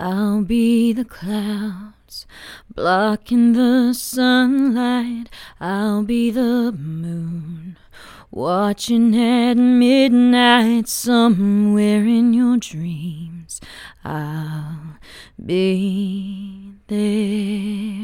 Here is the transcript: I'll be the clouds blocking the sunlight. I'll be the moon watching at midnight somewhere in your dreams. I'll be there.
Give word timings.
I'll 0.00 0.42
be 0.42 0.92
the 0.92 1.04
clouds 1.04 2.24
blocking 2.72 3.54
the 3.54 3.92
sunlight. 3.92 5.28
I'll 5.60 6.04
be 6.04 6.30
the 6.30 6.70
moon 6.70 7.76
watching 8.30 9.16
at 9.16 9.56
midnight 9.56 10.86
somewhere 10.86 12.06
in 12.06 12.32
your 12.32 12.58
dreams. 12.58 13.60
I'll 14.04 14.98
be 15.44 16.74
there. 16.86 17.97